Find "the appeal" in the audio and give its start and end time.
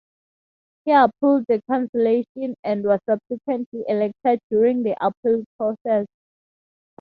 4.81-5.43